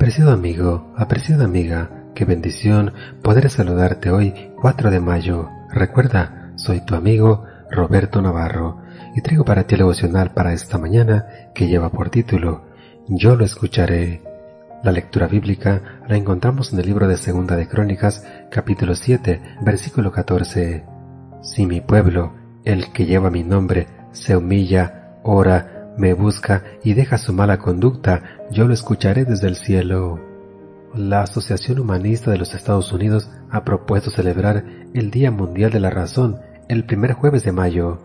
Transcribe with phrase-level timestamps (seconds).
[0.00, 5.50] Apreciado amigo, apreciada amiga, qué bendición poder saludarte hoy 4 de mayo.
[5.68, 8.80] Recuerda, soy tu amigo Roberto Navarro
[9.14, 12.64] y traigo para ti el devocional para esta mañana que lleva por título
[13.08, 14.22] Yo lo escucharé.
[14.82, 20.12] La lectura bíblica la encontramos en el libro de Segunda de Crónicas, capítulo 7, versículo
[20.12, 20.82] 14.
[21.42, 22.32] Si mi pueblo,
[22.64, 28.22] el que lleva mi nombre, se humilla, ora, me busca y deja su mala conducta,
[28.50, 30.18] yo lo escucharé desde el cielo.
[30.94, 35.90] La Asociación Humanista de los Estados Unidos ha propuesto celebrar el Día Mundial de la
[35.90, 37.98] Razón el primer jueves de mayo.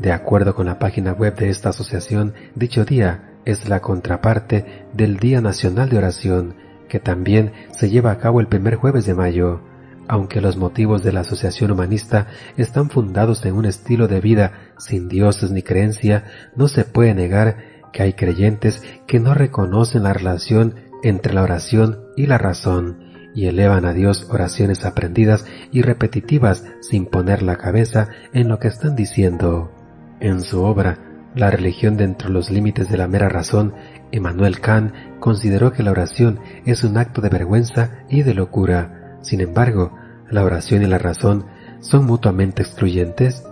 [0.00, 5.18] De acuerdo con la página web de esta asociación, dicho día es la contraparte del
[5.18, 6.56] Día Nacional de Oración,
[6.88, 9.60] que también se lleva a cabo el primer jueves de mayo.
[10.08, 15.08] Aunque los motivos de la Asociación Humanista están fundados en un estilo de vida sin
[15.08, 16.24] dioses ni creencia,
[16.56, 17.56] no se puede negar
[17.92, 23.46] que hay creyentes que no reconocen la relación entre la oración y la razón, y
[23.46, 28.96] elevan a Dios oraciones aprendidas y repetitivas sin poner la cabeza en lo que están
[28.96, 29.72] diciendo.
[30.20, 30.98] En su obra,
[31.34, 33.74] la religión dentro de los límites de la mera razón,
[34.10, 39.01] Emmanuel Kant consideró que la oración es un acto de vergüenza y de locura.
[39.22, 39.92] Sin embargo,
[40.30, 41.46] la oración y la razón
[41.80, 43.44] son mutuamente excluyentes.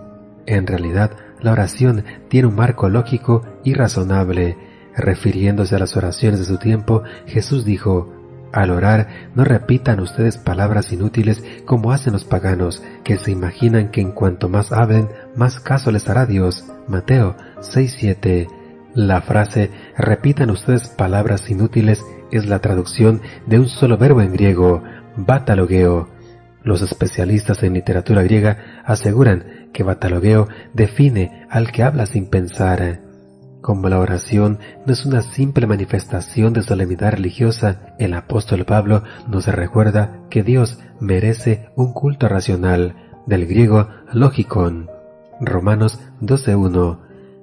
[0.45, 4.57] En realidad, la oración tiene un marco lógico y razonable.
[4.95, 8.13] Refiriéndose a las oraciones de su tiempo, Jesús dijo,
[8.51, 14.01] al orar, no repitan ustedes palabras inútiles como hacen los paganos, que se imaginan que
[14.01, 16.65] en cuanto más hablen, más caso les hará Dios.
[16.87, 18.47] Mateo 6.7.
[18.93, 24.83] La frase repitan ustedes palabras inútiles es la traducción de un solo verbo en griego,
[25.15, 26.09] batalogeo.
[26.63, 33.01] Los especialistas en literatura griega aseguran que batalogeo define al que habla sin pensar.
[33.61, 39.45] Como la oración no es una simple manifestación de solemnidad religiosa, el apóstol Pablo nos
[39.47, 42.95] recuerda que Dios merece un culto racional,
[43.25, 44.89] del griego logikon.
[45.39, 46.99] Romanos 12.1.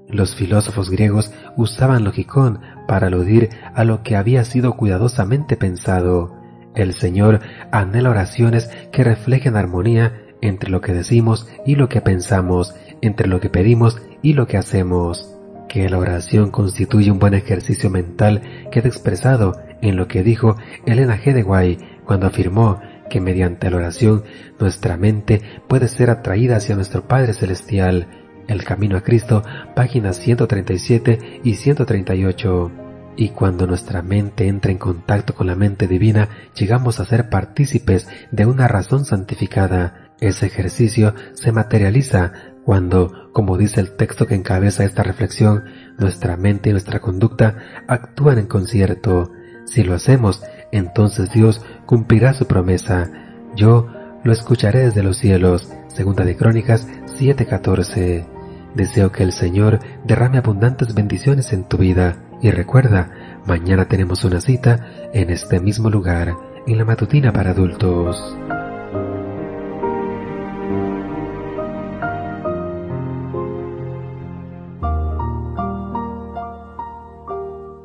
[0.09, 6.38] Los filósofos griegos usaban logikon para aludir a lo que había sido cuidadosamente pensado.
[6.79, 7.41] El Señor
[7.71, 13.41] anhela oraciones que reflejen armonía entre lo que decimos y lo que pensamos, entre lo
[13.41, 15.39] que pedimos y lo que hacemos
[15.69, 19.53] que la oración constituye un buen ejercicio mental queda expresado
[19.83, 20.57] en lo que dijo
[20.87, 21.35] Elena G.
[21.35, 22.81] de Guay cuando afirmó
[23.11, 24.25] que mediante la oración
[24.59, 28.09] nuestra mente puede ser atraída hacia nuestro Padre Celestial.
[28.49, 29.43] El Camino a Cristo,
[29.75, 32.88] páginas 137 y 138.
[33.21, 38.07] Y cuando nuestra mente entra en contacto con la mente divina, llegamos a ser partícipes
[38.31, 40.13] de una razón santificada.
[40.21, 42.33] Ese ejercicio se materializa
[42.65, 45.65] cuando, como dice el texto que encabeza esta reflexión,
[45.99, 47.57] nuestra mente y nuestra conducta
[47.89, 49.33] actúan en concierto.
[49.65, 53.11] Si lo hacemos, entonces Dios cumplirá su promesa.
[53.57, 53.89] Yo
[54.23, 55.73] lo escucharé desde los cielos.
[55.89, 56.87] Segunda de Crónicas
[57.19, 58.29] 7:14.
[58.77, 62.28] Deseo que el Señor derrame abundantes bendiciones en tu vida.
[62.41, 63.11] Y recuerda,
[63.47, 68.37] mañana tenemos una cita en este mismo lugar, en la matutina para adultos.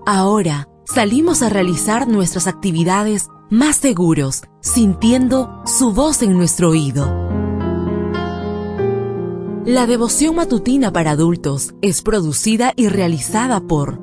[0.05, 7.23] Ahora salimos a realizar nuestras actividades más seguros, sintiendo su voz en nuestro oído.
[9.65, 14.02] La devoción matutina para adultos es producida y realizada por